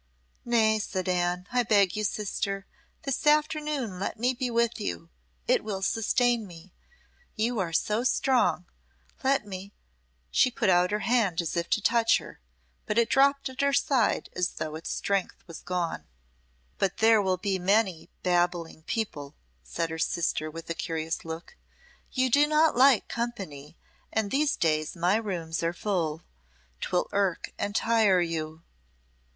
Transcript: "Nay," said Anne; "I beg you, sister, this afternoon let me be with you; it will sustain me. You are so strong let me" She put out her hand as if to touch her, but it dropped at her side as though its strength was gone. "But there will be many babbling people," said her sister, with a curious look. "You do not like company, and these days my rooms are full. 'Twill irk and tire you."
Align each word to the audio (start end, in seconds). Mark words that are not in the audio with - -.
"Nay," 0.45 0.79
said 0.79 1.07
Anne; 1.07 1.45
"I 1.51 1.61
beg 1.61 1.95
you, 1.95 2.03
sister, 2.03 2.65
this 3.03 3.27
afternoon 3.27 3.99
let 3.99 4.17
me 4.19 4.33
be 4.33 4.49
with 4.49 4.79
you; 4.81 5.11
it 5.47 5.63
will 5.63 5.83
sustain 5.83 6.47
me. 6.47 6.73
You 7.35 7.59
are 7.59 7.71
so 7.71 8.03
strong 8.03 8.65
let 9.23 9.45
me" 9.45 9.73
She 10.31 10.49
put 10.49 10.71
out 10.71 10.89
her 10.89 11.01
hand 11.01 11.39
as 11.39 11.55
if 11.55 11.69
to 11.69 11.83
touch 11.83 12.17
her, 12.17 12.39
but 12.87 12.97
it 12.97 13.11
dropped 13.11 13.47
at 13.49 13.61
her 13.61 13.73
side 13.73 14.31
as 14.35 14.53
though 14.53 14.73
its 14.73 14.89
strength 14.89 15.43
was 15.45 15.59
gone. 15.61 16.07
"But 16.79 16.97
there 16.97 17.21
will 17.21 17.37
be 17.37 17.59
many 17.59 18.09
babbling 18.23 18.81
people," 18.87 19.35
said 19.61 19.91
her 19.91 19.99
sister, 19.99 20.49
with 20.49 20.67
a 20.67 20.73
curious 20.73 21.23
look. 21.23 21.55
"You 22.11 22.31
do 22.31 22.47
not 22.47 22.75
like 22.75 23.07
company, 23.07 23.77
and 24.11 24.31
these 24.31 24.55
days 24.55 24.95
my 24.95 25.17
rooms 25.17 25.61
are 25.61 25.73
full. 25.73 26.23
'Twill 26.79 27.07
irk 27.11 27.53
and 27.59 27.75
tire 27.75 28.19
you." 28.19 28.63